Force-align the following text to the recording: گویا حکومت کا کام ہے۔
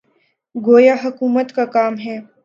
گویا 0.55 0.95
حکومت 1.03 1.47
کا 1.55 1.65
کام 1.75 1.93
ہے۔ 2.05 2.17